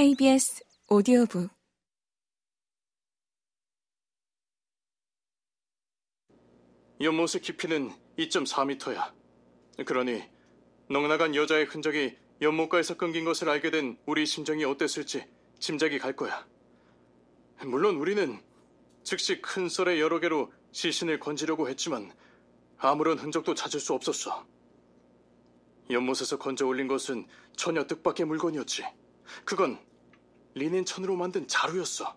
[0.00, 1.50] KBS 오디오북
[7.02, 9.12] 연못의 깊이는 2.4m야.
[9.84, 10.22] 그러니
[10.88, 15.26] 넉나간 여자의 흔적이 연못가에서 끊긴 것을 알게 된 우리 심정이 어땠을지
[15.58, 16.48] 짐작이 갈 거야.
[17.66, 18.40] 물론 우리는
[19.02, 22.10] 즉시 큰 썰의 여러 개로 시신을 건지려고 했지만
[22.78, 24.46] 아무런 흔적도 찾을 수 없었어.
[25.90, 28.86] 연못에서 건져 올린 것은 전혀 뜻밖의 물건이었지.
[29.44, 29.89] 그건
[30.54, 32.16] 리넨천으로 만든 자루였어.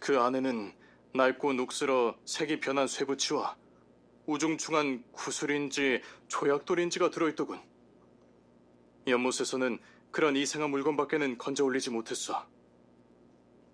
[0.00, 0.72] 그 안에는
[1.14, 3.56] 낡고 녹슬어 색이 변한 쇠붙이와
[4.26, 7.60] 우중충한 구슬인지 조약돌인지가 들어있더군.
[9.06, 9.78] 연못에서는
[10.10, 12.46] 그런 이상한 물건밖에는 건져 올리지 못했어.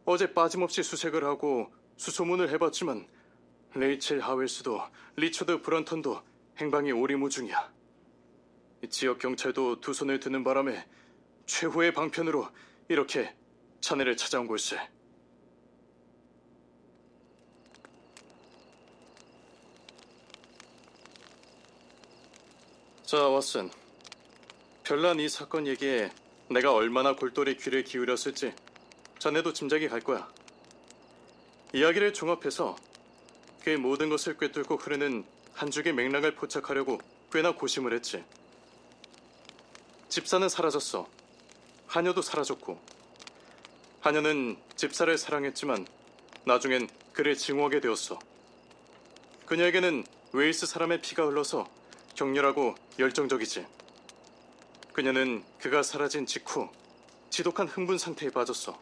[0.05, 3.09] 어제 빠짐없이 수색을 하고 수소문을 해봤지만
[3.75, 4.81] 레이첼 하웰스도
[5.17, 6.23] 리처드 브런턴도
[6.59, 7.73] 행방이 오리무중이야.
[8.91, 10.87] 지역 경찰도 두 손을 드는 바람에
[11.47, 12.49] 최후의 방편으로
[12.89, 13.35] 이렇게
[13.81, 14.77] 자네를 찾아온 걸세.
[23.05, 23.71] 자, 왓슨.
[24.83, 26.11] 별난 이 사건 얘기에
[26.51, 28.55] 내가 얼마나 골똘히 귀를 기울였을지
[29.19, 30.31] 자네도 짐작이 갈 거야.
[31.73, 32.77] 이야기를 종합해서
[33.63, 35.25] 그 모든 것을 꿰뚫고 흐르는
[35.55, 36.99] 한 줄기 맥락을 포착하려고
[37.33, 38.23] 꽤나 고심을 했지.
[40.09, 41.09] 집사는 사라졌어.
[41.95, 42.81] 하녀도 사라졌고.
[44.01, 45.87] 하녀는 집사를 사랑했지만
[46.45, 48.19] 나중엔 그를 증오하게 되었어.
[49.47, 51.71] 그녀에게는 웨일스 사람의 피가 흘러서
[52.17, 53.65] 격렬하고 열정적이지.
[54.93, 56.69] 그녀는 그가 사라진 직후
[57.31, 58.77] 지독한 흥분 상태에 빠졌어.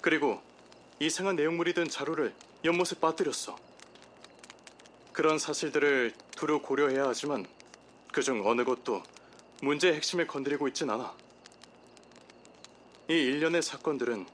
[0.00, 0.40] 그리고
[1.00, 3.58] 이상한 내용물이 든 자루를 연못에 빠뜨렸어.
[5.12, 7.44] 그런 사실들을 두루 고려해야 하지만
[8.10, 9.02] 그중 어느 것도
[9.60, 11.14] 문제의 핵심을 건드리고 있진 않아.
[13.12, 14.24] 이 일련의 사건들은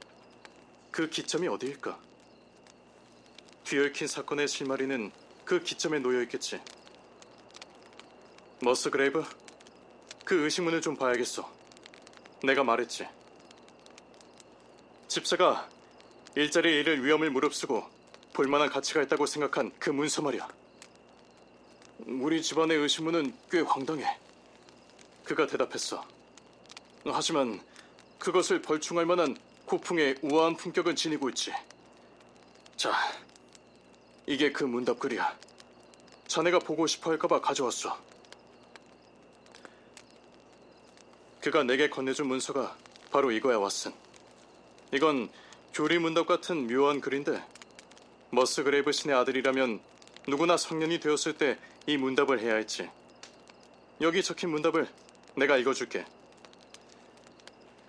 [0.93, 1.99] 그 기점이 어디일까?
[3.65, 5.11] 뒤얽힌 사건의 실마리는
[5.45, 6.61] 그 기점에 놓여 있겠지.
[8.63, 9.25] 머스그레이브,
[10.25, 11.53] 그 의식문을 좀 봐야겠어.
[12.45, 13.09] 내가 말했지.
[15.09, 15.69] 집사가
[16.37, 17.85] 일자리 잃을 위험을 무릅쓰고
[18.33, 20.49] 볼만한 가치가 있다고 생각한 그 문서 말이야.
[22.07, 24.17] 우리 집안의 의식문은 꽤 황당해.
[25.25, 26.07] 그가 대답했어.
[27.07, 27.61] 하지만
[28.19, 31.53] 그것을 벌충할 만한 고풍의 우아한 품격은 지니고 있지.
[32.77, 32.93] 자,
[34.27, 35.37] 이게 그 문답글이야.
[36.27, 37.99] 자네가 보고 싶어 할까봐 가져왔어.
[41.41, 42.77] 그가 내게 건네준 문서가
[43.11, 43.95] 바로 이거야, 왓슨.
[44.93, 45.31] 이건
[45.73, 47.43] 교리 문답 같은 묘한 글인데
[48.31, 49.81] 머스그레이브 씨의 아들이라면
[50.27, 51.59] 누구나 성년이 되었을 때
[51.89, 52.91] 이 문답을 해야 했지.
[54.03, 54.87] 여기 적힌 문답을
[55.37, 56.05] 내가 읽어줄게.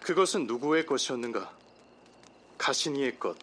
[0.10, 1.56] 그것은 누구의 것이었는가?
[2.58, 3.38] 가시니의 것.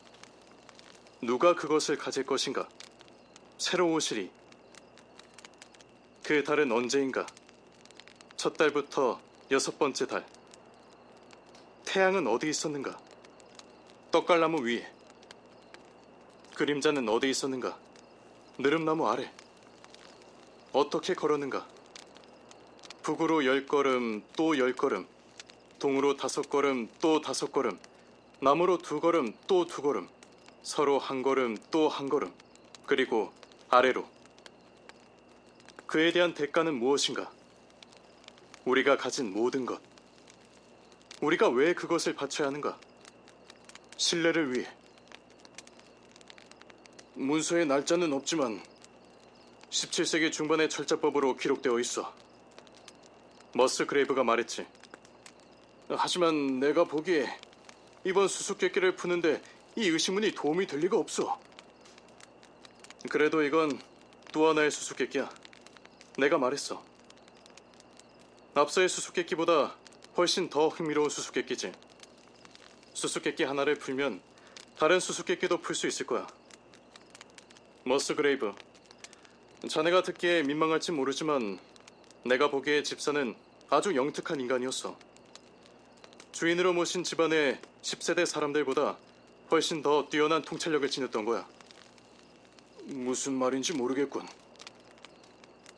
[1.22, 2.68] 누가 그것을 가질 것인가?
[3.56, 4.28] 새로 오시리.
[6.24, 7.24] 그 달은 언제인가?
[8.36, 9.20] 첫 달부터
[9.52, 10.26] 여섯 번째 달.
[11.84, 12.98] 태양은 어디 있었는가?
[14.10, 14.92] 떡갈나무 위에.
[16.56, 17.78] 그림자는 어디 있었는가?
[18.58, 19.32] 느릅나무 아래.
[20.72, 21.64] 어떻게 걸었는가?
[23.04, 25.06] 북으로 열 걸음, 또 열 걸음.
[25.78, 27.78] 동으로 다섯 걸음, 또 다섯 걸음.
[28.40, 30.08] 남으로 두 걸음, 또 두 걸음.
[30.62, 32.32] 서로 한 걸음, 또 한 걸음.
[32.86, 33.32] 그리고
[33.68, 34.06] 아래로.
[35.86, 37.30] 그에 대한 대가는 무엇인가?
[38.64, 39.80] 우리가 가진 모든 것.
[41.20, 42.78] 우리가 왜 그것을 바쳐야 하는가?
[43.96, 44.66] 신뢰를 위해.
[47.14, 48.60] 문서에 날짜는 없지만
[49.70, 52.12] 17세기 중반의 철자법으로 기록되어 있어.
[53.54, 54.66] 머스 그레이브가 말했지.
[55.88, 57.26] 하지만 내가 보기에
[58.04, 59.40] 이번 수수께끼를 푸는데
[59.76, 61.40] 이 의식문이 도움이 될 리가 없어.
[63.10, 63.80] 그래도 이건
[64.32, 65.30] 또 하나의 수수께끼야.
[66.18, 66.82] 내가 말했어.
[68.54, 69.76] 앞서의 수수께끼보다
[70.16, 71.72] 훨씬 더 흥미로운 수수께끼지.
[72.94, 74.20] 수수께끼 하나를 풀면
[74.78, 76.26] 다른 수수께끼도 풀 수 있을 거야.
[77.84, 78.54] 머스 그레이브.
[79.68, 81.58] 자네가 듣기에 민망할지 모르지만
[82.24, 83.36] 내가 보기에 집사는
[83.68, 84.96] 아주 영특한 인간이었어.
[86.36, 88.98] 주인으로 모신 집안의 10세대 사람들보다
[89.50, 91.48] 훨씬 더 뛰어난 통찰력을 지녔던 거야.
[92.84, 94.28] 무슨 말인지 모르겠군.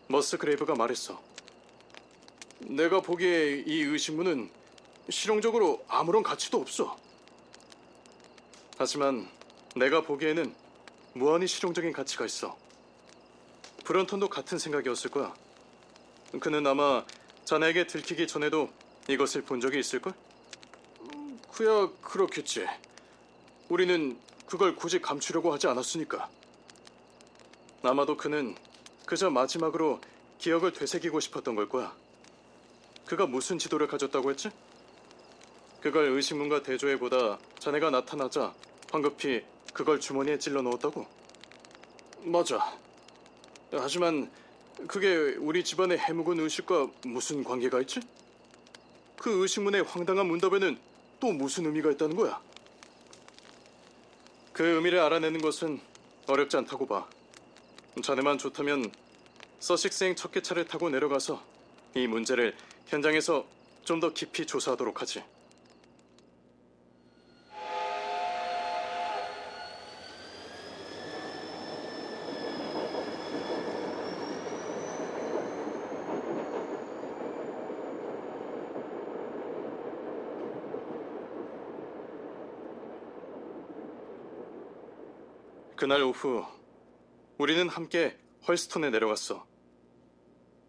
[0.08, 1.22] 머스 그레이브가 말했어.
[2.58, 4.50] 내가 보기에 이 의식문은
[5.08, 6.98] 실용적으로 아무런 가치도 없어.
[8.76, 9.30] 하지만
[9.76, 10.52] 내가 보기에는
[11.12, 12.58] 무한히 실용적인 가치가 있어.
[13.84, 15.32] 브런턴도 같은 생각이었을 거야.
[16.40, 17.04] 그는 아마
[17.44, 18.68] 자네에게 들키기 전에도
[19.08, 20.14] 이것을 본 적이 있을걸?
[21.58, 22.68] 그야 그렇겠지.
[23.68, 24.16] 우리는
[24.46, 26.30] 그걸 굳이 감추려고 하지 않았으니까.
[27.82, 28.54] 아마도 그는
[29.04, 30.00] 그저 마지막으로
[30.38, 31.92] 기억을 되새기고 싶었던 걸 거야.
[33.06, 34.50] 그가 무슨 지도를 가졌다고 했지?
[35.80, 38.54] 그걸 의식문과 대조해 보다 자네가 나타나자
[38.92, 41.08] 황급히 그걸 주머니에 찔러 넣었다고?
[42.20, 42.72] 맞아.
[43.72, 44.30] 하지만
[44.86, 47.98] 그게 우리 집안의 해묵은 의식과 무슨 관계가 있지?
[49.16, 50.86] 그 의식문의 황당한 문답에는
[51.20, 52.40] 또 무슨 의미가 있다는 거야?
[54.52, 55.80] 그 의미를 알아내는 것은
[56.26, 57.08] 어렵지 않다고 봐.
[58.02, 58.90] 자네만 좋다면
[59.60, 61.42] 서식스행 첫 기차를 타고 내려가서
[61.94, 62.56] 이 문제를
[62.86, 63.46] 현장에서
[63.84, 65.24] 좀 더 깊이 조사하도록 하지.
[85.88, 86.44] 그날 오후
[87.38, 89.46] 우리는 함께 헐스톤에 내려갔어.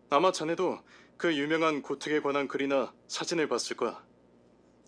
[0.09, 0.79] 아마 자네도
[1.17, 4.01] 그 유명한 고택에 관한 글이나 사진을 봤을 거야.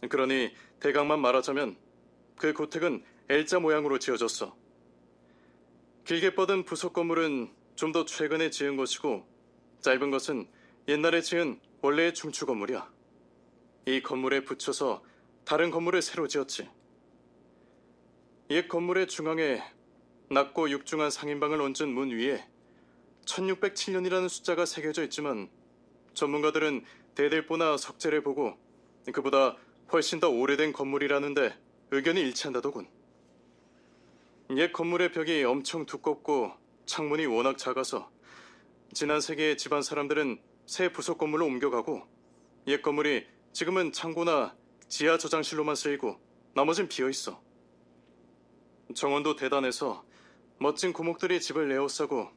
[0.07, 1.75] 그러니 대강만 말하자면
[2.38, 4.56] 그 고택은 L자 모양으로 지어졌어.
[6.06, 9.27] 길게 뻗은 부속 건물은 좀 더 최근에 지은 것이고
[9.81, 10.48] 짧은 것은
[10.88, 12.89] 옛날에 지은 원래의 중추 건물이야.
[13.88, 15.04] 이 건물에 붙여서
[15.44, 16.69] 다른 건물을 새로 지었지.
[18.51, 19.62] 옛 건물의 중앙에
[20.31, 22.42] 낮고 육중한 상인방을 얹은 문 위에
[23.25, 25.50] 1607년이라는 숫자가 새겨져 있지만
[26.13, 26.86] 전문가들은
[27.16, 28.57] 대들보나 석재를 보고
[29.12, 29.57] 그보다
[29.92, 31.54] 훨씬 더 오래된 건물이라는데
[31.92, 32.88] 의견이 일치한다더군.
[34.56, 36.54] 옛 건물의 벽이 엄청 두껍고
[36.86, 38.10] 창문이 워낙 작아서
[38.94, 42.04] 지난 세기에 집안 사람들은 새 부속 건물로 옮겨가고
[42.68, 44.56] 옛 건물이 지금은 창고나
[44.88, 46.18] 지하 저장실로만 쓰이고
[46.54, 47.42] 나머진 비어 있어.
[48.95, 50.10] 정원도 대단해서
[50.62, 52.30] 멋진 고목들이 집을 에워싸고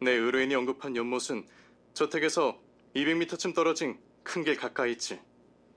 [0.00, 1.46] 내 의뢰인이 언급한 연못은
[1.92, 2.58] 저택에서
[2.96, 5.20] 200m쯤 떨어진 큰 길 가까이 있지.